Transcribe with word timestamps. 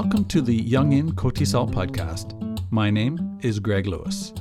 Welcome 0.00 0.26
to 0.26 0.40
the 0.40 0.60
Yongin 0.60 1.10
KOTESOL 1.14 1.72
podcast. 1.72 2.64
My 2.70 2.88
name 2.88 3.36
is 3.42 3.58
Greg 3.58 3.88
Lewis. 3.88 4.32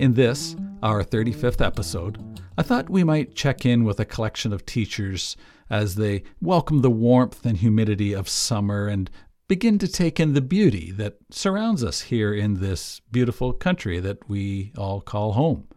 In 0.00 0.12
this, 0.12 0.56
our 0.82 1.04
35th 1.04 1.64
episode, 1.64 2.40
I 2.58 2.64
thought 2.64 2.90
we 2.90 3.04
might 3.04 3.36
check 3.36 3.64
in 3.64 3.84
with 3.84 4.00
a 4.00 4.04
collection 4.04 4.52
of 4.52 4.66
teachers 4.66 5.36
as 5.70 5.94
they 5.94 6.24
welcome 6.40 6.82
the 6.82 6.90
warmth 6.90 7.46
and 7.46 7.58
humidity 7.58 8.12
of 8.12 8.28
summer 8.28 8.88
and 8.88 9.08
begin 9.46 9.78
to 9.78 9.86
take 9.86 10.18
in 10.18 10.34
the 10.34 10.40
beauty 10.40 10.90
that 10.90 11.18
surrounds 11.30 11.84
us 11.84 12.00
here 12.00 12.34
in 12.34 12.54
this 12.54 13.00
beautiful 13.12 13.52
country 13.52 14.00
that 14.00 14.28
we 14.28 14.72
all 14.76 15.00
call 15.00 15.34
home. 15.34 15.68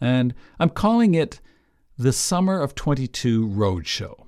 And 0.00 0.34
I'm 0.58 0.70
calling 0.70 1.14
it 1.14 1.40
the 1.96 2.12
Summer 2.12 2.60
of 2.60 2.74
22 2.74 3.46
Roadshow. 3.46 4.26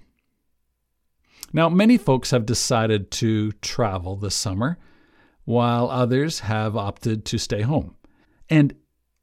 Now, 1.52 1.69
many 1.69 1.98
folks 1.98 2.30
have 2.30 2.47
decided 2.47 3.11
to 3.12 3.52
travel 3.52 4.16
this 4.16 4.34
summer, 4.34 4.79
while 5.45 5.91
others 5.91 6.41
have 6.41 6.77
opted 6.77 7.24
to 7.27 7.38
stay 7.38 7.62
home. 7.62 7.97
And 8.48 8.74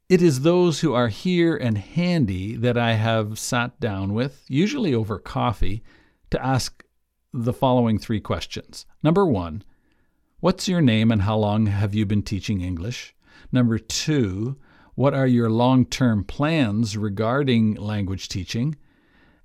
it 0.08 0.22
is 0.22 0.40
those 0.40 0.80
who 0.80 0.92
are 0.92 1.08
here 1.08 1.56
and 1.56 1.78
handy 1.78 2.56
that 2.56 2.76
I 2.76 2.94
have 2.94 3.38
sat 3.38 3.80
down 3.80 4.12
with, 4.12 4.44
usually 4.48 4.94
over 4.94 5.18
coffee, 5.18 5.82
to 6.30 6.44
ask 6.44 6.84
the 7.32 7.52
following 7.52 7.98
three 7.98 8.20
questions. 8.20 8.86
Number 9.02 9.24
one, 9.24 9.62
what's 10.40 10.68
your 10.68 10.80
name 10.80 11.10
and 11.10 11.22
how 11.22 11.36
long 11.36 11.66
have 11.66 11.94
you 11.94 12.06
been 12.06 12.22
teaching 12.22 12.60
English? 12.60 13.14
Number 13.52 13.78
two, 13.78 14.56
what 14.94 15.14
are 15.14 15.26
your 15.26 15.48
long 15.48 15.86
term 15.86 16.24
plans 16.24 16.96
regarding 16.96 17.74
language 17.74 18.28
teaching? 18.28 18.76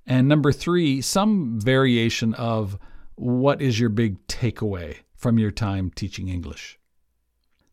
And 0.06 0.28
number 0.28 0.52
three, 0.52 1.00
some 1.00 1.60
variation 1.60 2.32
of 2.34 2.78
what 3.16 3.60
is 3.60 3.80
your 3.80 3.88
big 3.88 4.24
takeaway 4.28 4.98
from 5.16 5.38
your 5.38 5.50
time 5.50 5.90
teaching 5.90 6.28
English? 6.28 6.78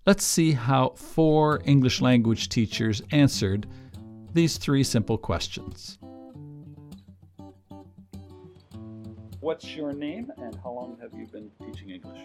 Let's 0.08 0.24
see 0.26 0.54
how 0.54 0.90
four 0.90 1.62
English 1.66 2.02
language 2.02 2.50
teachers 2.50 3.02
answered 3.12 3.68
these 4.34 4.58
three 4.58 4.84
simple 4.84 5.18
questions. 5.18 6.00
What's 9.40 9.76
your 9.76 9.94
name 9.94 10.32
and 10.38 10.56
how 10.64 10.72
long 10.72 10.98
have 11.02 11.14
you 11.14 11.28
been 11.28 11.52
teaching 11.64 11.92
English? 11.92 12.22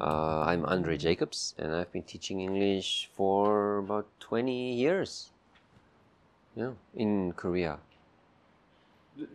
Uh, 0.00 0.40
I'm 0.40 0.64
Andre 0.64 0.96
Jacobs 0.96 1.54
and 1.58 1.74
I've 1.74 1.92
been 1.92 2.04
teaching 2.04 2.40
English 2.40 3.10
for 3.14 3.78
about 3.78 4.06
20 4.20 4.74
years. 4.74 5.30
Yeah, 6.56 6.72
in 6.94 7.32
Korea. 7.32 7.78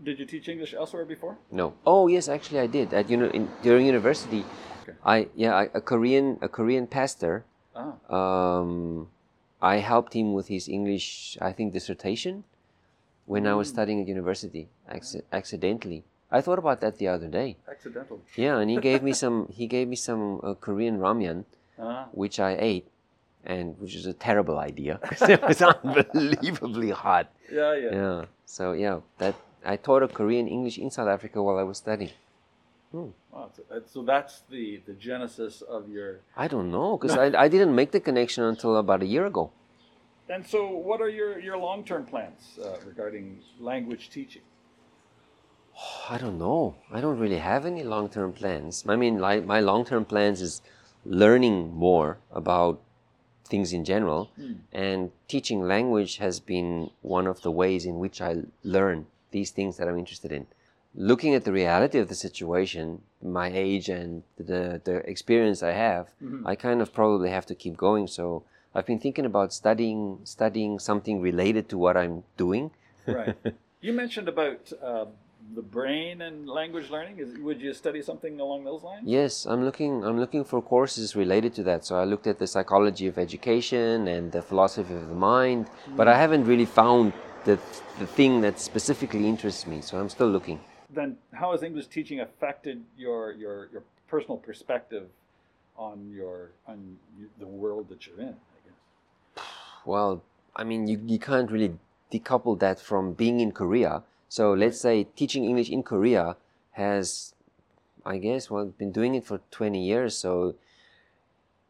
Did 0.04 0.20
you 0.20 0.26
teach 0.26 0.48
English 0.50 0.74
elsewhere 0.74 1.06
before? 1.06 1.38
No. 1.52 1.74
Oh 1.86 2.08
yes, 2.08 2.28
actually 2.28 2.60
I 2.60 2.68
did. 2.68 2.94
At 2.94 3.10
uni- 3.10 3.30
in, 3.34 3.50
during 3.62 3.86
university, 3.86 4.44
Okay. 4.84 4.98
I 5.06 5.28
yeah 5.36 5.54
I, 5.56 5.64
a 5.74 5.82
Korean 5.82 6.40
a 6.42 6.50
Korean 6.50 6.88
pastor. 6.88 7.46
Ah, 7.76 7.94
Um, 8.10 9.08
I 9.62 9.78
helped 9.78 10.14
him 10.14 10.34
with 10.34 10.48
his 10.50 10.68
English 10.68 11.38
I 11.42 11.52
think 11.54 11.74
dissertation 11.74 12.44
when 13.26 13.46
I 13.46 13.54
was 13.54 13.68
Mm. 13.70 13.74
studying 13.76 13.98
at 14.02 14.08
university 14.08 14.68
acci- 14.90 15.22
accidentally. 15.32 16.04
I 16.32 16.42
thought 16.42 16.58
about 16.60 16.82
that 16.82 16.98
the 16.98 17.08
other 17.08 17.28
day. 17.30 17.58
accidental. 17.70 18.20
Yeah, 18.36 18.58
and 18.58 18.70
he 18.74 18.78
gave 18.82 19.04
me 19.04 19.14
some 19.24 19.48
he 19.54 19.68
gave 19.68 19.88
me 19.88 19.96
some 19.96 20.42
uh, 20.44 20.56
Korean 20.58 20.98
ramyun. 21.00 21.46
Ah, 21.78 22.10
which 22.12 22.40
I 22.42 22.58
ate, 22.58 22.88
and 23.46 23.78
which 23.80 23.94
is 23.94 24.08
a 24.10 24.14
terrible 24.18 24.58
idea. 24.58 24.98
'cause 25.06 25.30
it 25.30 25.42
was 25.46 25.62
unbelievably 25.62 26.90
hot. 26.98 27.30
yeah, 27.54 27.74
yeah. 27.78 27.92
Yeah. 27.94 28.20
So 28.46 28.74
yeah, 28.74 29.02
that 29.22 29.36
I 29.66 29.76
taught 29.78 30.04
a 30.04 30.08
Korean 30.08 30.48
English 30.48 30.78
in 30.78 30.92
South 30.92 31.08
Africa 31.08 31.42
while 31.42 31.58
I 31.58 31.64
was 31.64 31.78
studying. 31.78 32.12
Hmm. 32.92 33.10
Wow, 33.32 33.52
so, 33.54 34.02
uh, 34.02 34.06
that's 34.06 34.44
the, 34.50 34.82
the 34.86 34.94
genesis 34.94 35.62
of 35.62 35.90
your. 35.90 36.22
I 36.36 36.48
don't 36.48 36.72
know 36.72 36.98
because 36.98 37.18
I, 37.18 37.26
I 37.38 37.48
didn't 37.48 37.76
make 37.76 37.92
the 37.92 38.00
connection 38.00 38.44
until 38.46 38.78
about 38.78 39.04
a 39.04 39.06
year 39.06 39.26
ago. 39.26 39.52
And 40.30 40.46
so, 40.46 40.70
what 40.70 41.02
are 41.02 41.10
your, 41.10 41.40
your 41.40 41.58
long 41.58 41.84
term 41.84 42.06
plans 42.06 42.60
uh, 42.64 42.78
regarding 42.86 43.40
language 43.60 44.10
teaching? 44.10 44.42
I 46.10 46.18
don't 46.18 46.38
know. 46.38 46.76
I 46.92 47.02
don't 47.02 47.20
really 47.20 47.40
have 47.40 47.66
any 47.66 47.84
long 47.84 48.10
term 48.10 48.32
plans. 48.32 48.86
I 48.88 48.96
mean, 48.96 49.20
like 49.20 49.46
my 49.46 49.60
long 49.60 49.84
term 49.86 50.06
plans 50.06 50.42
is 50.42 50.62
learning 51.06 51.74
more 51.74 52.20
about 52.32 52.82
things 53.46 53.72
in 53.72 53.86
general, 53.86 54.30
and 54.74 55.12
teaching 55.28 55.62
language 55.62 56.18
has 56.18 56.40
been 56.42 56.90
one 57.02 57.28
of 57.28 57.42
the 57.42 57.52
ways 57.52 57.86
in 57.86 57.98
which 57.98 58.22
I 58.22 58.44
learn 58.64 59.08
these 59.32 59.52
things 59.52 59.78
that 59.78 59.88
I'm 59.88 59.98
interested 59.98 60.32
in. 60.32 60.48
Looking 60.96 61.36
at 61.36 61.44
the 61.44 61.52
reality 61.52 62.00
of 62.00 62.08
the 62.08 62.16
situation, 62.16 63.02
my 63.22 63.52
age 63.54 63.88
and 63.90 64.24
the 64.38 64.82
the 64.84 64.96
experience 65.10 65.62
I 65.62 65.74
have, 65.74 66.10
I 66.46 66.56
kind 66.56 66.82
of 66.82 66.94
probably 66.94 67.30
have 67.30 67.46
to 67.48 67.56
keep 67.56 67.78
going. 67.78 68.08
So 68.08 68.44
I've 68.74 68.86
been 68.86 69.00
thinking 69.00 69.26
about 69.26 69.54
studying 69.54 70.20
studying 70.24 70.80
something 70.80 71.22
related 71.22 71.70
to 71.70 71.78
what 71.78 71.98
I'm 71.98 72.24
doing. 72.38 72.72
Right. 73.06 73.36
you 73.82 73.94
mentioned 73.94 74.28
about 74.28 74.72
uh, 74.82 75.06
the 75.56 75.62
brain 75.62 76.22
and 76.22 76.50
language 76.50 76.90
learning. 76.90 77.20
Is, 77.20 77.38
would 77.40 77.62
you 77.62 77.74
study 77.74 78.02
something 78.02 78.40
along 78.40 78.66
those 78.66 78.84
lines? 78.84 79.04
Yes, 79.06 79.46
I'm 79.46 79.64
looking. 79.64 80.04
I'm 80.04 80.20
looking 80.20 80.44
for 80.44 80.62
courses 80.62 81.16
related 81.16 81.54
to 81.56 81.64
that. 81.64 81.86
So 81.86 81.96
I 81.98 82.04
looked 82.04 82.28
at 82.28 82.40
the 82.40 82.48
psychology 82.48 83.08
of 83.08 83.18
education 83.18 84.08
and 84.08 84.32
the 84.32 84.42
philosophy 84.42 84.94
of 84.94 85.08
the 85.08 85.16
mind, 85.16 85.70
but 85.96 86.08
I 86.08 86.18
haven't 86.18 86.46
really 86.46 86.66
found 86.66 87.14
the 87.48 87.58
the 88.00 88.06
thing 88.06 88.42
that 88.42 88.60
specifically 88.60 89.26
interests 89.28 89.66
me. 89.66 89.82
So 89.82 89.98
I'm 90.00 90.10
still 90.10 90.30
looking. 90.30 90.60
Then, 90.90 91.18
how 91.34 91.52
has 91.54 91.64
English 91.64 91.88
teaching 91.88 92.20
affected 92.20 92.84
your, 92.98 93.34
your, 93.34 93.70
your 93.74 93.84
personal 94.08 94.38
perspective 94.38 95.08
on 95.76 96.12
your 96.12 96.52
on 96.68 96.98
the 97.40 97.48
world 97.48 97.90
that 97.90 98.06
you're 98.06 98.20
in? 98.20 98.36
I 98.56 98.60
guess. 98.66 99.46
Well, 99.86 100.24
I 100.56 100.64
mean, 100.64 100.88
you 100.88 101.02
you 101.06 101.20
can't 101.20 101.50
really 101.50 101.74
decouple 102.12 102.60
that 102.60 102.80
from 102.80 103.14
being 103.14 103.40
in 103.40 103.52
Korea. 103.52 104.04
So 104.30 104.54
let's 104.54 104.80
say 104.80 105.06
teaching 105.16 105.44
English 105.46 105.70
in 105.70 105.84
Korea 105.84 106.36
has, 106.72 107.34
I 108.06 108.18
guess, 108.18 108.52
well, 108.52 108.66
been 108.66 108.92
doing 108.92 109.16
it 109.16 109.26
for 109.26 109.40
20 109.52 109.86
years. 109.86 110.18
So 110.18 110.56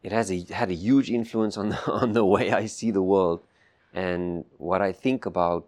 it 0.02 0.10
has 0.10 0.30
a, 0.30 0.44
had 0.52 0.70
a 0.70 0.74
huge 0.74 1.08
influence 1.08 1.56
on 1.56 1.68
the, 1.70 1.80
on 2.02 2.12
the 2.12 2.24
way 2.24 2.50
I 2.50 2.66
see 2.66 2.90
the 2.90 3.02
world 3.02 3.40
and 3.94 4.44
what 4.58 4.82
I 4.82 4.92
think 4.92 5.26
about 5.26 5.66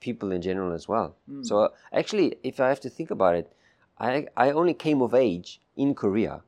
people 0.00 0.32
in 0.32 0.42
general 0.42 0.72
as 0.72 0.86
well. 0.86 1.16
So 1.42 1.58
uh, 1.60 1.68
actually, 1.92 2.36
if 2.42 2.60
I 2.60 2.68
have 2.68 2.80
to 2.80 2.90
think 2.90 3.10
about 3.10 3.34
it, 3.36 3.50
I, 3.98 4.26
I 4.36 4.50
only 4.50 4.74
came 4.74 5.00
of 5.00 5.14
age 5.14 5.60
in 5.76 5.94
Korea, 5.94 6.42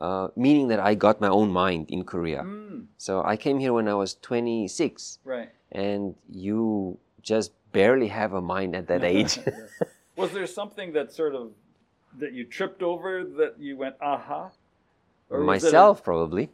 uh, 0.00 0.28
meaning 0.34 0.68
that 0.68 0.80
I 0.80 0.94
got 0.94 1.20
my 1.20 1.28
own 1.28 1.50
mind 1.50 1.90
in 1.90 2.04
Korea. 2.04 2.42
Mm, 2.42 2.86
So 2.96 3.22
I 3.22 3.36
came 3.36 3.58
here 3.60 3.72
when 3.72 3.86
I 3.88 3.94
was 3.94 4.14
26, 4.14 5.18
right. 5.24 5.50
and 5.70 6.16
you 6.28 6.98
just 7.22 7.52
barely 7.72 8.08
have 8.08 8.32
a 8.32 8.40
mind 8.40 8.74
at 8.74 8.88
that 8.88 9.04
age. 9.14 9.38
Was 10.16 10.32
there 10.32 10.46
something 10.46 10.92
that 10.94 11.12
sort 11.12 11.34
of 11.34 11.52
that 12.18 12.32
you 12.32 12.44
tripped 12.44 12.82
over 12.82 13.22
that 13.22 13.60
you 13.60 13.76
went 13.76 13.94
aha? 14.00 14.50
Or 15.30 15.38
it 15.40 15.42
a- 15.42 15.46
myself, 15.46 16.02
probably. 16.02 16.50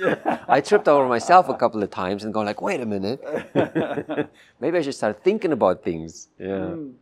Yeah. 0.00 0.44
I 0.48 0.60
tripped 0.60 0.88
over 0.88 1.06
myself 1.08 1.48
a 1.48 1.54
couple 1.54 1.82
of 1.82 1.90
times 1.90 2.24
and 2.24 2.32
go 2.34 2.40
like, 2.42 2.60
wait 2.62 2.80
a 2.80 2.86
minute, 2.86 3.20
maybe 4.60 4.78
I 4.78 4.82
should 4.82 4.94
start 4.94 5.22
thinking 5.22 5.52
about 5.52 5.82
things. 5.82 6.28
Yeah, 6.38 6.46
Mm. 6.76 6.92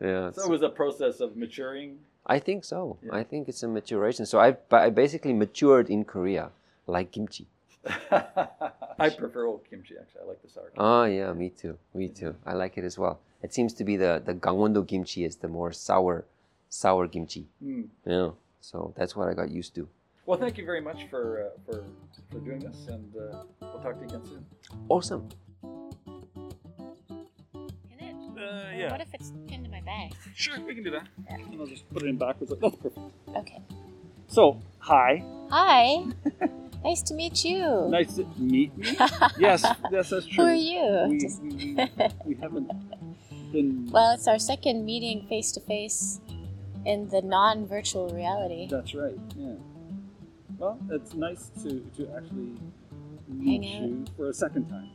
yeah. 0.00 0.30
So 0.32 0.42
it 0.44 0.50
was 0.50 0.62
a 0.62 0.68
process 0.68 1.20
of 1.20 1.36
maturing. 1.36 1.98
I 2.26 2.38
think 2.40 2.64
so. 2.64 2.96
Yeah. 3.02 3.14
I 3.14 3.22
think 3.24 3.48
it's 3.48 3.62
a 3.62 3.68
maturation. 3.68 4.26
So 4.26 4.38
I, 4.40 4.56
I 4.72 4.90
basically 4.90 5.32
matured 5.32 5.88
in 5.90 6.04
Korea, 6.04 6.50
like 6.86 7.12
kimchi. 7.12 7.46
I 8.10 9.10
prefer 9.10 9.44
old 9.46 9.62
kimchi 9.70 9.94
actually. 10.00 10.22
I 10.22 10.28
like 10.28 10.42
the 10.42 10.48
sour. 10.48 10.72
Oh 10.76 11.04
yeah, 11.04 11.32
me 11.32 11.50
too. 11.50 11.78
Me 11.94 12.08
too. 12.08 12.34
I 12.44 12.54
like 12.54 12.76
it 12.78 12.84
as 12.84 12.98
well. 12.98 13.20
It 13.42 13.54
seems 13.54 13.72
to 13.74 13.84
be 13.84 13.96
the 13.96 14.20
the 14.24 14.34
Gangwon-do 14.34 14.84
kimchi 14.84 15.24
is 15.24 15.36
the 15.36 15.48
more 15.48 15.72
sour, 15.72 16.24
sour 16.68 17.06
kimchi. 17.06 17.46
Mm. 17.64 17.86
Yeah. 18.04 18.30
So 18.60 18.92
that's 18.96 19.14
what 19.14 19.28
I 19.28 19.34
got 19.34 19.50
used 19.50 19.74
to. 19.76 19.88
Well, 20.26 20.38
thank 20.38 20.58
you 20.58 20.64
very 20.64 20.80
much 20.80 21.06
for 21.08 21.46
uh, 21.46 21.50
for 21.64 21.84
for 22.30 22.38
doing 22.40 22.58
this, 22.58 22.86
and 22.88 23.14
uh, 23.16 23.44
we'll 23.60 23.78
talk 23.80 23.94
to 23.94 24.00
you 24.00 24.06
again 24.08 24.22
soon. 24.26 24.44
Awesome. 24.88 25.28
Can 25.62 25.92
it? 28.00 28.16
Uh, 28.36 28.70
yeah. 28.76 28.90
What 28.90 29.00
if 29.00 29.14
it's 29.14 29.32
pinned 29.46 29.64
to 29.64 29.70
my 29.70 29.80
bag? 29.82 30.12
Sure, 30.34 30.58
we 30.66 30.74
can 30.74 30.82
do 30.82 30.90
that. 30.90 31.06
Yeah. 31.28 31.36
And 31.36 31.60
I'll 31.60 31.66
just 31.66 31.88
put 31.92 32.02
it 32.02 32.08
in 32.08 32.16
backwards. 32.18 32.50
Like, 32.50 32.60
that's 32.60 32.74
perfect. 32.76 32.98
Okay. 33.36 33.62
So, 34.26 34.60
hi. 34.80 35.22
Hi. 35.50 36.04
nice 36.84 37.02
to 37.02 37.14
meet 37.14 37.44
you. 37.44 37.86
Nice 37.88 38.16
to 38.16 38.26
meet 38.36 38.76
me. 38.76 38.96
yes, 39.38 39.64
yes, 39.92 40.10
that's 40.10 40.26
true. 40.26 40.44
Who 40.44 40.50
are 40.50 40.54
you? 40.54 41.06
We, 41.08 41.18
Just- 41.20 41.40
we, 41.40 41.54
we, 41.54 41.76
we 42.24 42.34
haven't 42.34 42.68
been. 43.52 43.88
well, 43.92 44.12
it's 44.12 44.26
our 44.26 44.40
second 44.40 44.84
meeting 44.84 45.24
face 45.28 45.52
to 45.52 45.60
face 45.60 46.20
in 46.84 47.08
the 47.10 47.22
non-virtual 47.22 48.08
reality. 48.10 48.66
That's 48.68 48.92
right. 48.94 49.16
Yeah. 49.36 49.54
Well, 50.58 50.78
it's 50.90 51.14
nice 51.14 51.50
to 51.62 51.80
to 51.96 52.08
actually 52.16 52.56
Hang 53.28 53.60
meet 53.60 53.76
out. 53.76 53.82
you 53.88 54.04
for 54.16 54.28
a 54.28 54.34
second 54.34 54.68
time. 54.68 54.90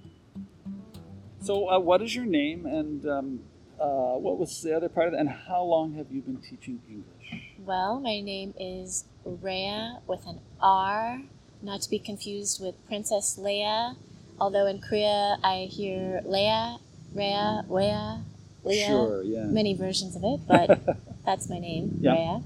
So, 1.41 1.69
uh, 1.69 1.79
what 1.79 2.01
is 2.01 2.15
your 2.15 2.25
name, 2.25 2.65
and 2.65 3.05
um, 3.05 3.39
uh, 3.79 4.15
what 4.17 4.37
was 4.37 4.61
the 4.61 4.75
other 4.75 4.89
part 4.89 5.07
of 5.07 5.13
it, 5.13 5.19
and 5.19 5.29
how 5.29 5.63
long 5.63 5.93
have 5.95 6.11
you 6.11 6.21
been 6.21 6.37
teaching 6.37 6.79
English? 6.89 7.43
Well, 7.65 7.99
my 7.99 8.21
name 8.21 8.53
is 8.59 9.05
Rhea 9.25 9.99
with 10.07 10.25
an 10.27 10.39
R, 10.61 11.21
not 11.61 11.81
to 11.81 11.89
be 11.89 11.99
confused 11.99 12.61
with 12.63 12.75
Princess 12.87 13.37
Leia. 13.39 13.95
Although 14.39 14.65
in 14.65 14.81
Korea 14.81 15.37
I 15.43 15.67
hear 15.69 16.21
Leia, 16.25 16.79
Rhea, 17.13 17.63
Wea, 17.67 18.21
Leia, 18.65 18.87
Sure, 18.87 19.21
yeah. 19.23 19.45
many 19.45 19.75
versions 19.75 20.15
of 20.15 20.23
it, 20.23 20.39
but 20.47 20.79
that's 21.25 21.47
my 21.49 21.59
name, 21.59 21.97
Yeah. 22.01 22.13
Rhea. 22.13 22.41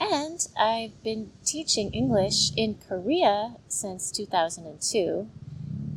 And 0.00 0.46
I've 0.58 1.02
been 1.02 1.30
teaching 1.44 1.92
English 1.92 2.52
in 2.56 2.76
Korea 2.88 3.56
since 3.68 4.10
2002. 4.10 5.28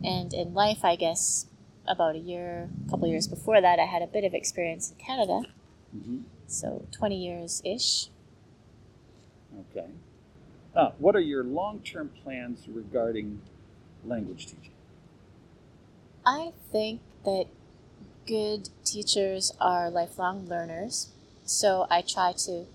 And 0.03 0.33
in 0.33 0.53
life, 0.53 0.83
I 0.83 0.95
guess, 0.95 1.47
about 1.87 2.15
a 2.15 2.19
year, 2.19 2.69
a 2.85 2.89
couple 2.89 3.07
years 3.07 3.27
before 3.27 3.61
that, 3.61 3.79
I 3.79 3.85
had 3.85 4.01
a 4.01 4.07
bit 4.07 4.23
of 4.23 4.33
experience 4.33 4.91
in 4.91 4.97
Canada. 4.97 5.41
Mhm. 5.95 6.23
So 6.47 6.85
20 6.91 7.15
years 7.17 7.61
ish. 7.65 8.09
Okay. 9.71 9.87
Uh, 10.75 10.91
what 10.99 11.15
are 11.15 11.21
your 11.21 11.43
long-term 11.43 12.09
plans 12.23 12.67
regarding 12.67 13.41
language 14.05 14.45
teaching? 14.45 14.71
I 16.25 16.53
think 16.71 17.01
that 17.23 17.47
good 18.27 18.69
teachers 18.83 19.53
are 19.59 19.89
lifelong 19.89 20.47
learners. 20.47 21.09
So 21.43 21.87
I 21.89 22.01
try 22.01 22.33
to 22.45 22.67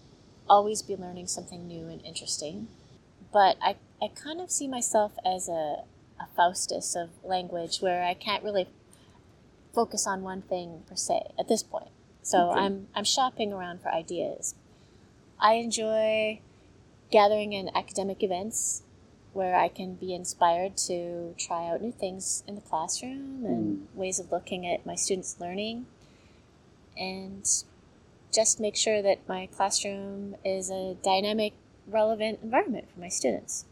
always 0.53 0.83
be 0.83 0.95
learning 0.95 1.27
something 1.29 1.67
new 1.67 1.89
and 1.89 2.05
interesting. 2.05 2.69
But 3.33 3.57
I, 3.63 3.77
I 4.03 4.09
kind 4.09 4.39
of 4.39 4.51
see 4.51 4.69
myself 4.69 5.13
as 5.25 5.49
a, 5.49 5.85
a 6.21 6.27
Faustus 6.37 6.95
of 6.95 7.09
language 7.25 7.79
where 7.79 8.05
I 8.05 8.13
can't 8.13 8.45
really 8.45 8.69
focus 9.75 10.07
on 10.07 10.21
one 10.21 10.43
thing 10.43 10.83
per 10.87 10.95
se 10.95 11.33
at 11.39 11.49
this 11.49 11.63
point. 11.63 11.89
So 12.21 12.51
Okay. 12.51 12.61
I'm, 12.61 12.89
I'm 12.95 13.05
shopping 13.05 13.51
around 13.51 13.81
for 13.81 13.89
ideas. 13.89 14.55
I 15.41 15.55
enjoy 15.55 16.41
gathering 17.11 17.55
in 17.55 17.71
academic 17.75 18.23
events 18.23 18.83
where 19.33 19.57
I 19.57 19.69
can 19.69 19.95
be 19.95 20.15
inspired 20.15 20.77
to 20.89 21.35
try 21.39 21.71
out 21.71 21.81
new 21.81 21.93
things 21.93 22.45
in 22.47 22.57
the 22.57 22.61
classroom 22.61 23.47
and 23.47 23.89
hmm. 23.89 23.99
ways 23.99 24.19
of 24.19 24.31
looking 24.31 24.67
at 24.67 24.85
my 24.85 24.97
students' 24.97 25.41
learning 25.41 25.87
and 26.95 27.49
just 28.33 28.59
make 28.59 28.77
sure 28.77 29.03
that 29.03 29.27
my 29.29 29.47
classroom 29.47 30.37
is 30.45 30.71
a 30.71 30.97
dynamic, 31.03 31.53
relevant 31.87 32.41
environment 32.43 32.87
for 32.93 33.01
my 33.01 33.09
students. 33.09 33.67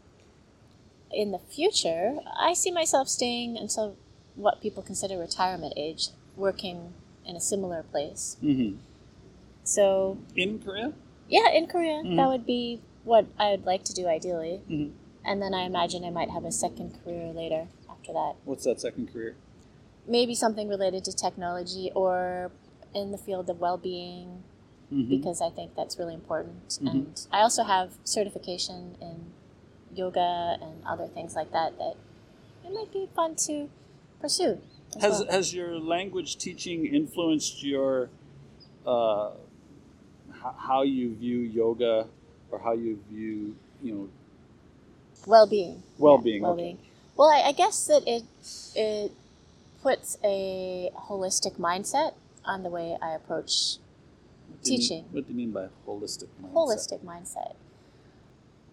In 1.11 1.31
the 1.31 1.39
future, 1.39 2.19
I 2.39 2.53
see 2.53 2.71
myself 2.71 3.09
staying 3.09 3.57
until 3.57 3.95
what 4.35 4.61
people 4.61 4.81
consider 4.83 5.17
retirement 5.17 5.73
age, 5.75 6.09
working 6.37 6.93
in 7.25 7.35
a 7.35 7.41
similar 7.41 7.83
place. 7.83 8.37
Mm-hmm. 8.41 8.77
So, 9.63 10.17
In 10.35 10.59
Korea? 10.59 10.93
yeah, 11.27 11.49
in 11.51 11.67
Korea, 11.67 12.03
Mhm. 12.03 12.15
that 12.15 12.27
would 12.27 12.45
be 12.45 12.81
what 13.03 13.25
I 13.37 13.51
would 13.51 13.65
like 13.65 13.83
to 13.85 13.93
do 13.93 14.07
ideally. 14.07 14.61
Mhm. 14.69 14.91
And 15.25 15.41
then 15.41 15.53
I 15.53 15.63
imagine 15.65 16.03
I 16.03 16.09
might 16.09 16.29
have 16.29 16.45
a 16.45 16.51
second 16.51 17.03
career 17.03 17.31
later 17.33 17.67
after 17.89 18.13
that. 18.13 18.35
What's 18.45 18.63
that 18.63 18.79
second 18.79 19.11
career? 19.11 19.35
Maybe 20.07 20.33
something 20.33 20.67
related 20.67 21.03
to 21.05 21.13
technology 21.13 21.91
or 21.93 22.51
in 22.93 23.11
the 23.11 23.17
field 23.17 23.49
of 23.49 23.59
well 23.59 23.77
Mhm. 24.91 25.09
because 25.09 25.41
I 25.41 25.49
think 25.49 25.75
that's 25.75 25.97
really 25.97 26.13
important. 26.13 26.79
Mhm. 26.81 26.91
And 26.91 27.27
I 27.31 27.41
also 27.41 27.63
have 27.63 27.93
certification 28.03 28.95
in 29.01 29.31
yoga 29.95 30.57
and 30.61 30.83
other 30.85 31.07
things 31.07 31.35
like 31.35 31.51
that 31.51 31.77
that 31.77 31.95
it 32.65 32.73
might 32.73 32.91
be 32.91 33.07
fun 33.15 33.35
to 33.47 33.69
pursue. 34.19 34.59
Has 34.99 35.19
well. 35.19 35.25
has 35.31 35.53
your 35.53 35.79
language 35.79 36.37
teaching 36.37 36.85
influenced 36.85 37.63
your 37.63 38.09
uh, 38.85 39.31
h- 40.29 40.55
how 40.57 40.81
you 40.81 41.15
view 41.15 41.39
yoga 41.39 42.07
or 42.51 42.59
how 42.59 42.73
you 42.73 42.99
view 43.09 43.55
you 43.81 43.93
know 43.93 44.09
well-being 45.25 45.83
well-being? 45.97 46.41
Yeah, 46.41 46.47
well-being 46.47 46.77
well 47.15 47.29
I, 47.29 47.49
I 47.49 47.51
guess 47.51 47.85
that 47.87 48.03
it 48.07 48.23
it 48.75 49.11
puts 49.81 50.17
a 50.23 50.89
holistic 51.07 51.57
mindset 51.57 52.13
on 52.43 52.63
the 52.63 52.69
way 52.69 52.97
i 53.01 53.11
approach 53.11 53.77
What 54.61 54.65
do 54.65 54.71
mean- 54.71 54.79
teaching. 54.79 55.05
what 55.11 55.25
do 55.27 55.31
you 55.33 55.37
mean 55.37 55.51
by 55.51 55.67
holistic 55.87 56.27
mindset? 56.41 56.53
holistic 56.53 56.99
mindset 57.03 57.55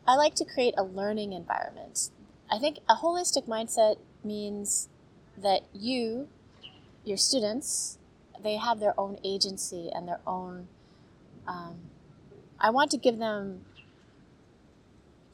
i 0.07 0.15
like 0.15 0.35
to 0.35 0.45
create 0.45 0.75
a 0.77 0.83
learning 0.85 1.33
environment 1.33 2.11
i 2.51 2.59
think 2.59 2.79
a 2.89 2.97
holistic 2.97 3.47
mindset 3.49 3.97
means 4.23 4.89
that 5.37 5.63
you 5.73 6.29
your 7.05 7.17
students 7.17 7.97
they 8.43 8.57
have 8.57 8.81
their 8.81 8.95
own 9.01 9.19
agency 9.25 9.91
and 9.95 10.07
their 10.07 10.21
own 10.27 10.69
um, 11.47 11.77
i 12.61 12.69
want 12.69 12.91
to 12.91 12.99
give 12.99 13.17
them 13.19 13.65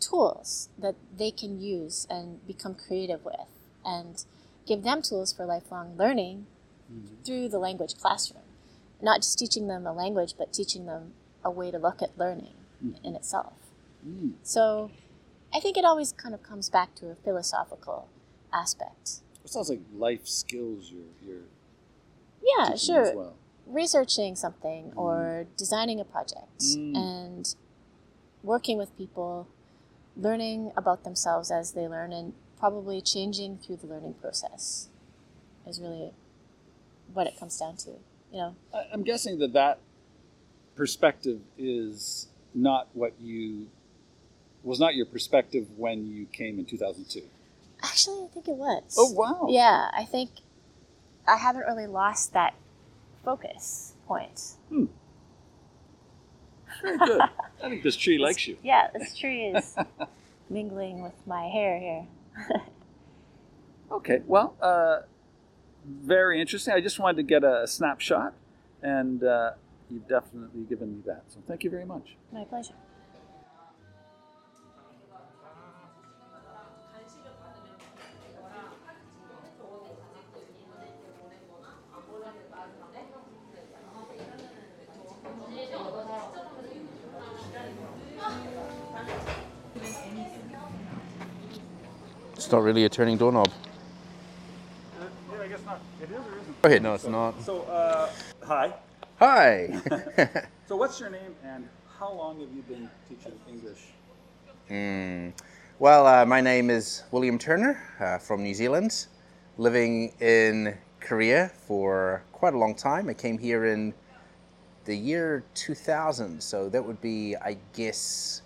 tools 0.01 0.69
that 0.79 0.95
they 1.17 1.31
can 1.33 1.61
use 1.61 2.07
and 2.09 2.47
become 2.47 2.75
creative 2.75 3.25
with 3.25 3.49
and 3.85 4.25
give 4.67 4.83
them 4.85 5.03
tools 5.03 5.33
for 5.33 5.45
lifelong 5.47 5.97
learning 5.97 6.47
through 7.25 7.49
the 7.49 7.59
language 7.59 7.95
classroom 7.97 8.44
not 9.03 9.21
just 9.23 9.39
teaching 9.39 9.67
them 9.69 9.87
a 9.87 9.93
language 9.93 10.35
but 10.39 10.53
teaching 10.53 10.87
them 10.87 11.13
a 11.45 11.51
way 11.51 11.71
to 11.71 11.79
look 11.79 12.01
at 12.03 12.17
learning 12.19 12.55
in 13.03 13.15
itself 13.17 13.55
Mm. 14.07 14.35
so 14.43 14.91
i 15.55 15.59
think 15.61 15.79
it 15.79 15.85
always 15.85 16.13
kind 16.13 16.35
of 16.35 16.43
comes 16.43 16.69
back 16.69 16.95
to 16.97 17.09
a 17.11 17.15
philosophical 17.15 18.09
aspect 18.53 19.21
It 19.45 19.51
sounds 19.51 19.71
like 19.71 19.81
life 19.97 20.27
skills 20.29 20.91
you're, 20.93 21.13
you're 21.25 21.47
yeah 22.43 22.75
sure 22.77 23.17
well. 23.17 23.35
researching 23.67 24.37
something 24.37 24.93
or 24.95 25.47
designing 25.57 26.01
a 26.01 26.05
project 26.05 26.61
Mm. 26.61 26.97
and 26.97 27.55
working 28.43 28.77
with 28.77 28.95
people, 28.99 29.49
learning 30.17 30.71
about 30.77 31.03
themselves 31.05 31.51
as 31.51 31.73
they 31.73 31.89
learn, 31.89 32.13
and 32.13 32.35
probably 32.59 33.01
changing 33.01 33.57
through 33.57 33.77
the 33.77 33.87
learning 33.87 34.13
process 34.21 34.91
is 35.67 35.81
really 35.81 36.13
what 37.15 37.27
it 37.27 37.39
comes 37.41 37.59
down 37.59 37.77
to. 37.79 37.93
You 38.35 38.41
know, 38.41 38.57
I- 38.75 38.89
I'm 38.93 39.05
guessing 39.05 39.39
that 39.39 39.53
that 39.53 39.79
perspective 40.75 41.41
is 41.57 42.27
not 42.53 42.89
what 42.93 43.13
you 43.21 43.69
was 44.65 44.81
not 44.81 44.97
your 44.97 45.07
perspective 45.07 45.69
when 45.79 46.05
you 46.05 46.27
came 46.27 46.59
in 46.59 46.65
2002. 46.65 47.23
actually, 47.81 48.25
I 48.25 48.29
think 48.35 48.49
it 48.49 48.57
was. 48.57 48.97
Oh 48.99 49.13
wow! 49.13 49.47
Yeah, 49.49 49.89
I 49.97 50.05
think 50.05 50.31
I 51.29 51.37
haven't 51.37 51.63
really 51.63 51.87
lost 51.87 52.33
that 52.33 52.55
focus 53.25 53.95
point. 54.09 54.57
Hmm. 54.69 54.87
Very 56.83 56.99
good. 56.99 57.21
I 57.63 57.69
think 57.69 57.85
this 57.85 57.95
tree 57.97 58.19
likes 58.19 58.49
you. 58.49 58.59
Yeah, 58.65 58.89
this 58.93 59.17
tree 59.17 59.45
is 59.47 59.77
mingling 60.51 61.03
with 61.05 61.15
my 61.25 61.47
hair 61.47 61.79
here. 61.79 62.07
Okay, 63.93 64.23
well, 64.27 64.57
uh, 64.61 65.01
very 65.85 66.41
interesting. 66.41 66.75
I 66.75 66.81
just 66.81 66.99
wanted 66.99 67.17
to 67.17 67.23
get 67.23 67.45
a, 67.45 67.67
snapshot, 67.67 68.35
and 68.83 69.23
uh, 69.23 69.53
you've 69.91 70.09
definitely 70.09 70.63
given 70.63 70.97
me 70.97 71.03
that. 71.07 71.25
So 71.29 71.41
thank 71.47 71.65
you 71.65 71.71
very 71.71 71.87
much. 71.87 72.17
My 72.33 72.45
pleasure. 72.45 72.75
It's 92.45 92.53
not 92.53 92.63
really 92.63 92.85
a 92.85 92.91
turning 92.91 93.17
doorknob. 93.17 93.51
yeah, 95.01 95.41
I 95.41 95.49
guess 95.49 95.65
not. 95.65 95.81
It 96.03 96.11
is 96.11 96.54
or 96.65 96.69
isn't? 96.69 96.77
Okay, 96.77 96.83
no, 96.83 96.95
it's 96.95 97.07
not. 97.07 97.43
So, 97.43 97.63
uh, 97.63 98.09
hi. 98.43 98.73
Hi. 99.19 100.49
So, 100.67 100.77
what's 100.77 100.99
your 100.99 101.11
name, 101.11 101.35
and 101.45 101.69
how 101.99 102.11
long 102.11 102.41
have 102.41 102.49
you 102.57 102.63
been 102.63 102.89
teaching 103.07 103.39
English? 103.47 103.81
Mm. 104.71 105.35
Well, 105.79 106.07
uh, 106.07 106.25
my 106.25 106.41
name 106.41 106.71
is 106.71 107.03
William 107.11 107.39
Turner 107.39 107.83
uh, 108.01 108.17
from 108.17 108.43
New 108.43 108.55
Zealand, 108.55 109.07
living 109.59 110.15
in 110.21 110.75
Korea 111.01 111.51
for 111.67 112.23
quite 112.33 112.55
a 112.55 112.59
long 112.59 112.75
time. 112.75 113.11
I 113.11 113.15
came 113.15 113.37
here 113.37 113.67
in 113.67 113.93
the 114.87 114.97
year 114.97 115.45
2000, 115.53 116.43
so 116.43 116.71
that 116.71 116.83
would 116.83 117.01
be, 117.03 117.37
I 117.37 117.59
guess, 117.75 118.41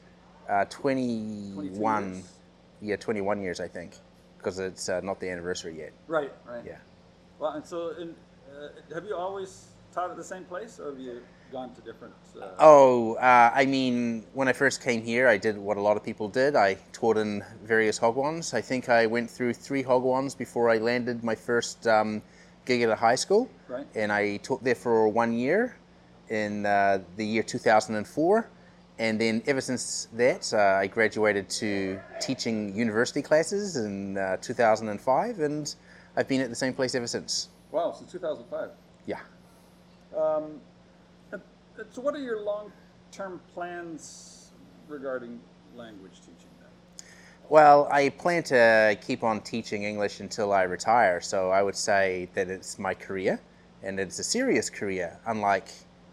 uh, 0.49 0.65
21. 0.65 2.15
years? 2.15 2.33
Yeah, 2.83 2.97
21 2.97 3.41
years, 3.41 3.61
I 3.61 3.69
think, 3.69 3.93
because 4.39 4.59
it's 4.59 4.89
uh, 4.89 5.01
not 5.03 5.21
the 5.21 5.31
anniversary 5.31 5.79
yet. 5.79 5.93
Right, 6.09 6.33
right. 6.49 6.65
Yeah. 6.67 6.79
Well, 7.38 7.52
and 7.52 7.64
so, 7.64 7.90
in, 7.90 8.14
uh, 8.50 8.95
have 8.95 9.04
you 9.04 9.14
always 9.14 9.68
taught 9.92 10.11
at 10.11 10.16
the 10.16 10.25
same 10.25 10.45
place, 10.45 10.80
or 10.80 10.90
have 10.90 10.99
you 10.99 11.23
gone 11.52 11.73
to 11.75 11.80
different? 11.80 12.14
Uh, 12.40 12.49
Oh, 12.59 13.14
uh, 13.14 13.50
I 13.54 13.64
mean, 13.64 14.25
when 14.35 14.49
I 14.49 14.52
first 14.52 14.83
came 14.83 15.02
here, 15.02 15.28
I 15.28 15.37
did 15.37 15.57
what 15.57 15.76
a 15.76 15.80
lot 15.80 15.97
of 15.97 16.04
people 16.04 16.28
did. 16.28 16.57
I 16.57 16.75
taught 16.92 17.16
in 17.16 17.45
various 17.62 17.99
hagwons. 17.99 18.54
I 18.54 18.61
think 18.61 18.88
I 18.88 19.07
went 19.07 19.30
through 19.30 19.54
three 19.54 19.85
hagwons 19.85 20.37
before 20.37 20.68
I 20.68 20.78
landed 20.78 21.23
my 21.23 21.35
first 21.35 21.87
um, 21.87 22.23
gig 22.64 22.83
at 22.83 22.90
a 22.90 22.97
high 22.97 23.14
school. 23.14 23.49
Right. 23.68 23.87
And 23.95 24.11
I 24.12 24.38
taught 24.38 24.64
there 24.64 24.75
for 24.75 25.09
one 25.09 25.33
year 25.33 25.76
in 26.28 26.66
uh, 26.66 26.99
the 27.16 27.25
year 27.25 27.42
2004. 27.42 28.50
and 28.99 29.21
then 29.21 29.42
ever 29.47 29.61
since 29.61 30.09
that, 30.14 30.52
uh, 30.52 30.83
I 30.83 30.88
graduated 30.88 31.49
to 31.50 32.00
teaching 32.21 32.75
university 32.75 33.23
classes 33.23 33.76
in 33.76 34.18
uh, 34.18 34.38
2005, 34.38 35.38
and 35.38 35.75
I've 36.17 36.29
been 36.29 36.41
at 36.41 36.49
the 36.49 36.57
same 36.57 36.75
place 36.75 36.95
ever 36.95 37.07
since. 37.07 37.49
Wow, 37.71 37.93
since 37.93 38.11
2005. 38.12 38.71
Yeah. 39.07 39.21
Um, 40.17 40.61
so, 41.91 42.00
what 42.00 42.15
are 42.15 42.21
your 42.21 42.41
long-term 42.43 43.41
plans 43.55 44.50
regarding 44.88 45.38
language 45.77 46.21
teaching? 46.21 46.50
Then? 46.61 47.07
Well, 47.49 47.88
I 47.91 48.09
plan 48.09 48.43
to 48.45 48.99
keep 49.00 49.23
on 49.23 49.41
teaching 49.41 49.85
English 49.85 50.21
until 50.21 50.53
I 50.53 50.62
retire, 50.62 51.21
so 51.21 51.50
I 51.50 51.62
would 51.62 51.77
say 51.77 52.29
that 52.35 52.49
it's 52.49 52.79
my 52.79 52.95
career, 52.95 53.41
and 53.83 54.00
it's 54.00 54.19
a 54.19 54.25
serious 54.25 54.69
career, 54.69 55.19
unlike 55.27 55.69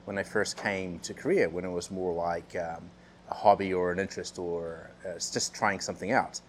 when 0.05 0.17
I 0.19 0.23
first 0.23 0.55
came 0.55 0.99
to 0.99 1.13
Korea, 1.13 1.49
when 1.49 1.65
it 1.65 1.71
was 1.71 1.89
more 1.89 2.13
like 2.13 2.55
um, 2.55 2.89
a 3.29 3.33
hobby 3.33 3.73
or 3.73 3.91
an 3.91 3.99
interest 3.99 4.37
or 4.37 4.91
uh, 5.05 5.09
it's 5.09 5.31
just 5.31 5.53
trying 5.53 5.79
something 5.79 6.11
out. 6.11 6.41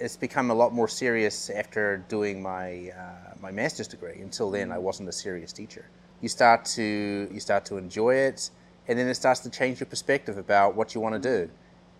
It's 0.00 0.16
become 0.16 0.50
a 0.50 0.54
lot 0.54 0.72
more 0.72 0.88
serious 0.88 1.50
after 1.50 1.98
doing 2.08 2.42
my 2.42 2.90
uh, 2.96 3.34
my 3.40 3.50
master's 3.50 3.88
degree. 3.88 4.20
Until 4.20 4.50
then, 4.50 4.72
I 4.72 4.78
wasn't 4.78 5.08
a 5.08 5.12
serious 5.12 5.52
teacher. 5.52 5.84
You 6.22 6.28
start 6.28 6.64
to 6.76 7.28
you 7.30 7.40
start 7.40 7.64
to 7.66 7.76
enjoy 7.76 8.14
it, 8.14 8.50
and 8.88 8.98
then 8.98 9.06
it 9.08 9.14
starts 9.14 9.40
to 9.40 9.50
change 9.50 9.80
your 9.80 9.86
perspective 9.86 10.38
about 10.38 10.74
what 10.74 10.94
you 10.94 11.00
want 11.00 11.22
to 11.22 11.28
do. 11.38 11.50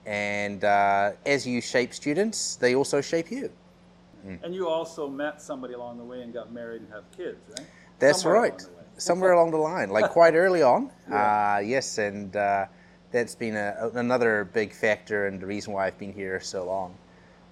And 0.07 0.65
uh, 0.65 1.13
as 1.27 1.47
you 1.47 1.61
shape 1.61 1.93
students, 1.93 2.57
they 2.57 2.75
also 2.75 3.01
shape 3.01 3.31
you. 3.31 3.51
And 4.43 4.55
you 4.55 4.69
also 4.69 5.09
met 5.09 5.41
somebody 5.41 5.75
along 5.75 5.99
the 5.99 6.05
way 6.05 6.23
and 6.23 6.33
got 6.33 6.53
married 6.53 6.83
and 6.83 6.93
have 6.93 7.05
kids, 7.17 7.39
right? 7.57 7.67
That's 7.99 8.23
Somewhere 8.23 8.41
right. 8.41 8.63
along. 8.63 8.75
Somewhere 8.99 9.33
along 9.33 9.51
the 9.51 9.57
line, 9.57 9.89
like 9.89 10.11
quite 10.11 10.35
early 10.35 10.63
on. 10.63 10.91
Yeah. 11.11 11.57
Uh, 11.57 11.59
yes, 11.61 11.99
and 11.99 12.37
uh, 12.37 12.67
that's 13.11 13.35
been 13.35 13.57
a, 13.57 13.91
another 13.95 14.45
big 14.45 14.73
factor 14.73 15.27
and 15.27 15.41
the 15.41 15.47
reason 15.47 15.73
why 15.73 15.87
I've 15.87 15.99
been 15.99 16.13
here 16.13 16.39
so 16.39 16.65
long. 16.65 16.95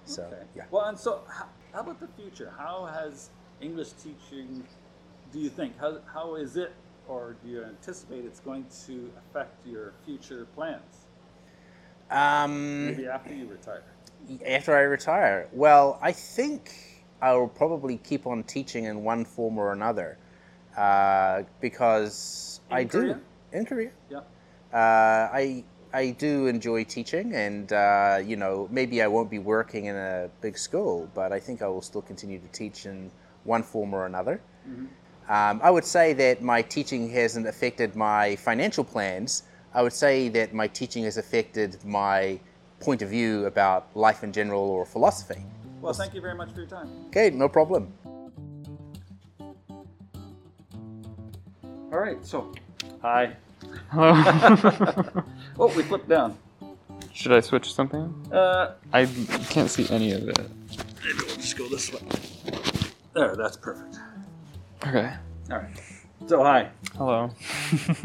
So, 0.09 0.23
Okay. 0.23 0.41
yeah. 0.55 0.63
Well, 0.71 0.85
and 0.85 0.97
so, 0.97 1.21
how, 1.29 1.45
how 1.73 1.81
about 1.81 1.99
the 1.99 2.07
future? 2.07 2.51
How 2.57 2.85
has 2.85 3.29
English 3.61 3.91
teaching, 3.93 4.63
do 5.31 5.39
you 5.39 5.49
think, 5.49 5.77
how, 5.79 5.99
how 6.11 6.35
is 6.35 6.57
it, 6.57 6.73
or 7.07 7.35
do 7.43 7.49
you 7.49 7.63
anticipate 7.63 8.25
it's 8.25 8.39
going 8.39 8.65
to 8.87 9.11
affect 9.19 9.65
your 9.67 9.93
future 10.05 10.47
plans? 10.55 11.05
Um, 12.09 12.87
Maybe 12.87 13.05
after 13.07 13.33
you 13.35 13.45
retire. 13.45 13.83
after 14.47 14.75
I 14.75 14.81
retire, 14.81 15.47
well, 15.53 15.99
I 16.01 16.11
think 16.11 16.73
I 17.21 17.33
will 17.33 17.47
probably 17.47 17.97
keep 17.97 18.25
on 18.25 18.43
teaching 18.43 18.85
in 18.85 19.03
one 19.03 19.25
form 19.25 19.57
or 19.59 19.73
another 19.73 20.17
uh, 20.75 21.43
because 21.61 22.61
In 22.71 22.77
I 22.77 22.85
Korea? 22.85 23.13
do 23.51 23.57
in 23.57 23.65
Korea. 23.65 23.91
Yeah. 24.09 24.17
uh, 24.73 25.29
I 25.31 25.63
I 25.91 26.11
do 26.11 26.45
enjoy 26.45 26.83
teaching, 26.83 27.33
and 27.33 27.73
uh, 27.73 28.19
you 28.23 28.35
know 28.35 28.67
maybe 28.71 29.01
I 29.01 29.07
won't 29.07 29.29
be 29.29 29.39
working 29.39 29.85
in 29.85 29.95
a 29.95 30.29
big 30.41 30.57
school, 30.57 31.09
but 31.15 31.31
I 31.31 31.39
think 31.39 31.61
I 31.61 31.67
will 31.67 31.81
still 31.81 32.01
continue 32.01 32.39
to 32.39 32.47
teach 32.47 32.85
in 32.85 33.09
one 33.43 33.63
form 33.63 33.93
or 33.93 34.05
another. 34.05 34.41
Um, 35.29 35.59
I 35.63 35.69
would 35.69 35.85
say 35.85 36.13
that 36.13 36.41
my 36.41 36.61
teaching 36.61 37.09
hasn't 37.09 37.47
affected 37.47 37.95
my 37.95 38.35
financial 38.35 38.83
plans. 38.83 39.43
I 39.73 39.83
would 39.83 39.93
say 39.93 40.29
that 40.29 40.53
my 40.53 40.67
teaching 40.67 41.03
has 41.03 41.17
affected 41.17 41.77
my 41.85 42.39
point 42.79 43.01
of 43.01 43.09
view 43.09 43.45
about 43.45 43.95
life 43.95 44.23
in 44.23 44.31
general 44.31 44.61
or 44.61 44.85
philosophy. 44.85 45.43
Well, 45.81 45.93
thank 45.93 46.13
you 46.13 46.21
very 46.21 46.35
much 46.35 46.51
for 46.51 46.59
your 46.61 46.67
time. 46.67 46.89
Okay, 47.07 47.29
no 47.29 47.47
problem. 47.47 47.93
All 51.91 51.99
right, 51.99 52.23
so, 52.25 52.51
hi. 53.01 53.35
Hello. 53.91 55.23
Oh, 55.61 55.67
we 55.75 55.83
flipped 55.83 56.07
down. 56.07 56.37
Should 57.11 57.33
I 57.33 57.41
switch 57.41 57.73
something? 57.73 58.13
Uh, 58.31 58.75
I 58.93 59.05
can't 59.49 59.69
see 59.69 59.89
any 59.89 60.11
of 60.13 60.29
it. 60.29 60.37
maybe 60.37 61.19
we'll 61.25 61.35
just 61.35 61.57
go 61.57 61.67
this 61.67 61.91
way. 61.91 61.99
There, 63.13 63.35
that's 63.35 63.57
perfect. 63.57 63.97
Okay. 64.87 65.11
All 65.51 65.57
right. 65.57 65.81
So, 66.27 66.43
hi. 66.43 66.69
Hello. 66.95 67.31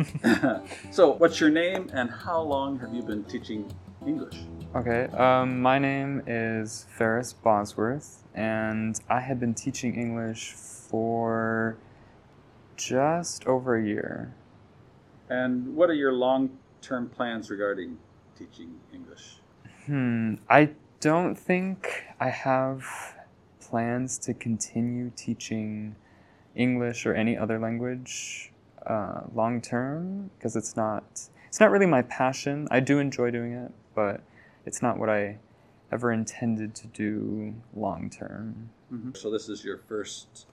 so, 0.91 1.13
what's 1.13 1.39
your 1.39 1.51
name 1.51 1.91
and 1.93 2.11
how 2.11 2.41
long 2.41 2.79
have 2.81 2.95
you 2.95 3.03
been 3.03 3.23
teaching 3.25 3.71
English? 4.07 4.39
Okay. 4.75 5.05
Um, 5.17 5.61
my 5.61 5.79
name 5.79 6.23
is 6.27 6.87
Ferris 6.97 7.33
Bosworth, 7.35 8.25
and 8.35 8.99
I 9.09 9.21
have 9.21 9.39
been 9.39 9.55
teaching 9.55 9.95
English 9.95 10.53
for 10.53 11.77
just 12.77 13.47
over 13.47 13.77
a 13.77 13.85
year. 13.85 14.35
And 15.35 15.75
what 15.75 15.91
are 15.91 15.95
your 15.95 16.13
long 16.13 16.51
term 16.81 17.09
plans 17.09 17.51
regarding 17.51 17.99
teaching 18.39 18.71
English? 18.93 19.39
Hmm. 19.87 20.35
I 20.49 20.71
don't 21.01 21.35
think 21.35 22.05
I 22.21 22.29
have 22.31 22.85
plans 23.61 24.17
to 24.19 24.35
continue 24.35 25.11
teaching 25.17 25.97
English 26.55 27.05
or 27.05 27.15
any 27.15 27.37
other 27.37 27.59
language 27.59 28.53
uh, 28.87 29.23
long 29.35 29.61
term 29.61 30.31
because 30.39 30.55
it's 30.55 30.77
not 30.77 31.05
it's 31.49 31.59
not 31.61 31.71
really 31.73 31.87
my 31.87 32.03
passion. 32.03 32.69
I 32.71 32.81
do 32.81 32.99
enjoy 33.01 33.31
doing 33.33 33.53
it, 33.53 33.73
but 33.95 34.21
it's 34.67 34.83
not 34.83 34.99
what 34.99 35.11
I 35.11 35.39
ever 35.91 36.13
intended 36.13 36.75
to 36.77 36.87
do 36.89 37.55
long 37.75 38.09
term. 38.09 38.71
So, 39.15 39.29
this 39.31 39.49
is 39.49 39.65
your 39.65 39.79
first 39.89 40.47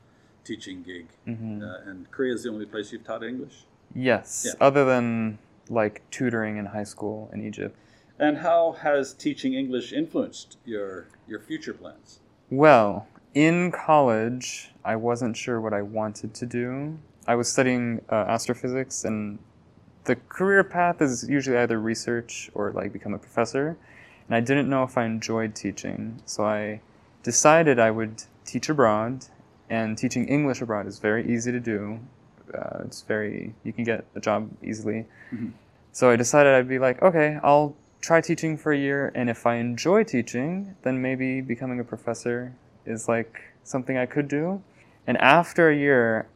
teaching 0.43 0.81
gig, 0.81 1.05
Mhm. 1.27 1.61
uh, 1.61 1.89
and 1.89 2.09
Korea 2.09 2.33
is 2.33 2.43
the 2.43 2.49
only 2.49 2.65
place 2.65 2.91
you've 2.91 3.03
taught 3.03 3.23
English. 3.23 3.65
Yes, 3.95 4.45
Yeah. 4.47 4.53
other 4.59 4.85
than 4.85 5.37
like 5.69 6.01
tutoring 6.11 6.57
in 6.57 6.67
high 6.67 6.83
school 6.83 7.29
in 7.33 7.41
Egypt. 7.45 7.75
And 8.19 8.37
how 8.37 8.73
has 8.73 9.13
teaching 9.13 9.53
English 9.53 9.93
influenced 9.93 10.57
your 10.65 11.07
your 11.27 11.39
future 11.39 11.73
plans? 11.73 12.19
Well, 12.49 13.07
in 13.33 13.71
college, 13.71 14.71
I 14.83 14.95
wasn't 14.95 15.37
sure 15.37 15.61
what 15.61 15.73
I 15.73 15.81
wanted 15.81 16.33
to 16.35 16.45
do. 16.45 16.99
I 17.27 17.35
was 17.35 17.51
studying 17.51 18.01
uh, 18.11 18.15
astrophysics, 18.15 19.05
and 19.05 19.39
the 20.03 20.15
career 20.15 20.63
path 20.63 21.01
is 21.01 21.29
usually 21.29 21.57
either 21.57 21.79
research 21.79 22.51
or 22.53 22.71
like 22.71 22.91
become 22.91 23.13
a 23.13 23.19
professor. 23.19 23.77
And 24.27 24.35
I 24.35 24.39
didn't 24.39 24.69
know 24.69 24.83
if 24.83 24.97
I 24.97 25.05
enjoyed 25.05 25.55
teaching, 25.55 26.21
so 26.25 26.43
I 26.45 26.81
decided 27.23 27.79
I 27.79 27.91
would 27.91 28.23
teach 28.45 28.69
abroad. 28.69 29.25
And 29.69 29.97
teaching 29.97 30.27
English 30.27 30.61
abroad 30.61 30.85
is 30.85 30.99
very 30.99 31.25
easy 31.33 31.51
to 31.53 31.59
do. 31.59 31.99
Uh, 32.53 32.83
it's 32.85 33.01
very 33.01 33.53
you 33.63 33.73
can 33.73 33.83
get 33.83 34.05
a 34.15 34.19
job 34.19 34.49
easily. 34.63 35.05
So 35.91 36.09
I 36.09 36.15
decided 36.15 36.53
I'd 36.53 36.69
be 36.69 36.79
like, 36.79 37.01
okay, 37.01 37.37
I'll 37.43 37.75
try 38.01 38.21
teaching 38.21 38.57
for 38.57 38.71
a 38.71 38.77
year, 38.77 39.11
and 39.13 39.29
if 39.29 39.45
I 39.45 39.55
enjoy 39.55 40.03
teaching, 40.03 40.75
then 40.83 41.01
maybe 41.01 41.41
becoming 41.41 41.79
a 41.79 41.83
professor 41.83 42.53
is 42.85 43.07
like 43.07 43.41
something 43.63 43.97
I 43.97 44.05
could 44.05 44.27
do. 44.27 44.63
And 45.05 45.17
after 45.17 45.69
a 45.69 45.75
year, 45.75 46.27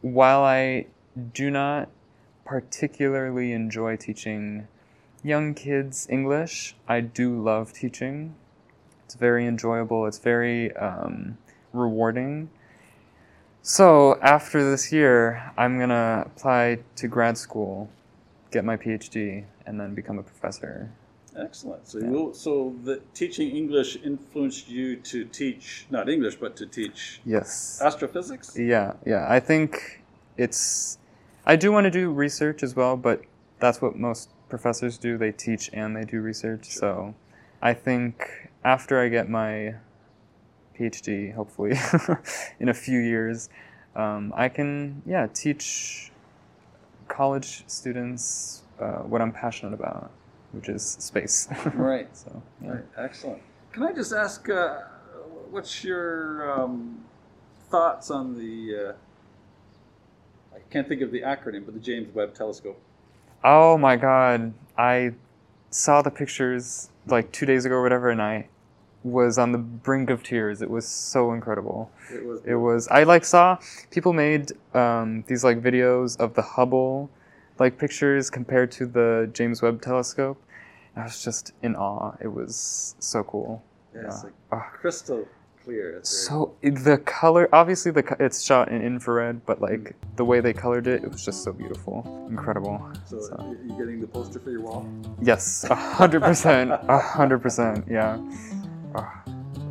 while 0.00 0.42
I 0.42 0.86
do 1.32 1.50
not 1.50 1.88
particularly 2.44 3.52
enjoy 3.52 3.96
teaching 3.96 4.68
young 5.22 5.54
kids 5.54 6.06
English, 6.10 6.76
I 6.86 7.00
do 7.00 7.40
love 7.40 7.72
teaching. 7.72 8.34
It's 9.04 9.14
very 9.14 9.46
enjoyable, 9.46 10.06
it's 10.06 10.18
very 10.18 10.74
um, 10.76 11.38
rewarding. 11.72 12.50
So 13.66 14.18
after 14.20 14.70
this 14.70 14.92
year, 14.92 15.50
I'm 15.56 15.78
gonna 15.78 16.24
apply 16.26 16.80
to 16.96 17.08
grad 17.08 17.38
school, 17.38 17.88
get 18.50 18.62
my 18.62 18.76
PhD, 18.76 19.46
and 19.64 19.80
then 19.80 19.94
become 19.94 20.18
a 20.18 20.22
professor. 20.22 20.90
Excellent. 21.34 21.88
So, 21.88 21.98
you 21.98 22.30
so 22.34 22.76
the 22.84 23.00
teaching 23.14 23.56
English 23.56 23.96
influenced 24.04 24.68
you 24.68 24.96
to 24.96 25.24
teach 25.24 25.86
not 25.88 26.10
English 26.10 26.36
but 26.36 26.56
to 26.56 26.66
teach 26.66 27.22
Yes. 27.24 27.80
astrophysics. 27.82 28.54
Yeah, 28.54 28.92
yeah. 29.06 29.24
I 29.30 29.40
think 29.40 30.02
it's. 30.36 30.98
I 31.46 31.56
do 31.56 31.72
want 31.72 31.84
to 31.84 31.90
do 31.90 32.12
research 32.12 32.62
as 32.62 32.76
well, 32.76 32.98
but 32.98 33.22
that's 33.60 33.80
what 33.80 33.96
most 33.96 34.28
professors 34.50 34.98
do. 34.98 35.16
They 35.16 35.32
teach 35.32 35.70
and 35.72 35.96
they 35.96 36.04
do 36.04 36.20
research. 36.20 36.66
So 36.66 37.14
I 37.62 37.72
think 37.72 38.50
after 38.62 39.00
I 39.00 39.08
get 39.08 39.30
my 39.30 39.76
PhD, 40.78 41.34
hopefully 41.34 41.72
in 42.60 42.68
a 42.68 42.74
few 42.74 43.00
years, 43.00 43.48
um, 43.94 44.32
I 44.36 44.48
can, 44.48 45.02
yeah, 45.06 45.26
teach 45.32 46.10
college 47.08 47.64
students 47.66 48.62
uh, 48.80 48.98
what 48.98 49.20
I'm 49.20 49.32
passionate 49.32 49.74
about, 49.74 50.10
which 50.52 50.68
is 50.68 50.82
space. 50.98 51.48
Right. 51.74 52.14
so, 52.16 52.42
yeah. 52.62 52.70
Right. 52.70 52.84
Excellent. 52.98 53.42
Can 53.72 53.82
I 53.82 53.92
just 53.92 54.12
ask, 54.12 54.48
uh, 54.48 54.80
what's 55.50 55.84
your 55.84 56.50
um, 56.52 57.04
thoughts 57.70 58.10
on 58.10 58.36
the? 58.38 58.88
Uh, 58.90 60.56
I 60.56 60.58
can't 60.70 60.88
think 60.88 61.02
of 61.02 61.10
the 61.10 61.22
acronym, 61.22 61.64
but 61.64 61.74
the 61.74 61.80
James 61.80 62.12
Webb 62.14 62.34
Telescope. 62.34 62.80
Oh 63.42 63.76
my 63.76 63.96
god. 63.96 64.54
I 64.78 65.12
saw 65.70 66.02
the 66.02 66.10
pictures 66.10 66.90
like 67.06 67.30
two 67.32 67.46
days 67.46 67.64
ago 67.64 67.74
or 67.76 67.82
whatever, 67.82 68.10
and 68.10 68.22
I 68.22 68.48
was 69.04 69.38
on 69.38 69.52
the 69.52 69.58
brink 69.58 70.10
of 70.10 70.22
tears. 70.24 70.62
It 70.62 70.70
was 70.70 70.88
so 70.88 71.32
incredible. 71.32 71.90
It 72.12 72.24
was. 72.24 72.40
It 72.44 72.54
was. 72.56 72.88
I 72.88 73.04
like 73.04 73.24
saw 73.24 73.58
people 73.90 74.12
made 74.12 74.52
um, 74.74 75.22
these 75.28 75.44
like 75.44 75.62
videos 75.62 76.18
of 76.18 76.34
the 76.34 76.42
Hubble 76.42 77.10
like 77.58 77.78
pictures 77.78 78.30
compared 78.30 78.72
to 78.72 78.86
the 78.86 79.30
James 79.32 79.62
Webb 79.62 79.80
Telescope, 79.80 80.42
I 80.96 81.04
was 81.04 81.22
just 81.22 81.52
in 81.62 81.76
awe. 81.76 82.16
It 82.20 82.28
was 82.28 82.96
so 82.98 83.22
cool. 83.22 83.62
Yeah, 83.94 84.06
it's 84.06 84.24
like 84.24 84.32
Ah. 84.50 84.70
crystal 84.72 85.28
clear. 85.62 86.00
So 86.02 86.54
the 86.62 86.98
color, 86.98 87.48
obviously, 87.52 87.92
the 87.92 88.16
it's 88.18 88.42
shot 88.42 88.68
in 88.70 88.82
infrared, 88.82 89.46
but 89.46 89.60
like 89.60 89.94
the 90.16 90.24
way 90.24 90.40
they 90.40 90.52
colored 90.52 90.86
it, 90.88 91.04
it 91.04 91.10
was 91.10 91.24
just 91.24 91.44
so 91.44 91.52
beautiful, 91.52 92.26
incredible. 92.28 92.84
so, 93.06 93.20
So, 93.20 93.56
you 93.64 93.76
getting 93.78 94.00
the 94.00 94.06
poster 94.08 94.40
for 94.40 94.50
your 94.50 94.62
wall? 94.62 94.86
yes, 95.22 95.64
a 95.70 95.74
hundred 95.74 96.22
percent, 96.22 96.72
a 96.72 96.98
hundred 96.98 97.38
percent, 97.40 97.84
yeah. 97.88 98.18
Ah, 98.94 99.22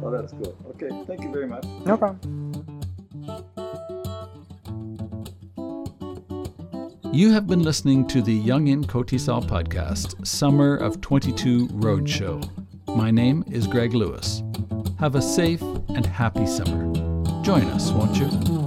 Oh, 0.04 0.12
that's 0.12 0.34
cool. 0.34 0.56
Okay, 0.72 0.90
thank 1.08 1.22
you 1.22 1.32
very 1.32 1.48
much. 1.48 1.66
no 1.86 1.96
problem. 1.98 2.20
You 7.14 7.32
have 7.32 7.46
been 7.48 7.62
listening 7.62 8.08
to 8.08 8.22
the 8.22 8.42
Yongin 8.44 8.86
KOTESOL 8.86 9.46
podcast, 9.48 10.26
Summer 10.26 10.76
of 10.76 11.00
22 11.00 11.68
Roadshow. 11.70 12.50
My 12.88 13.12
name 13.12 13.44
is 13.52 13.68
Greg 13.68 13.94
Lewis. 13.94 14.42
Have 15.00 15.16
a 15.16 15.22
safe 15.22 15.62
and 15.62 16.06
happy 16.06 16.46
summer. 16.48 16.92
Join 17.44 17.64
us, 17.66 17.92
won't 17.92 18.18
you? 18.18 18.63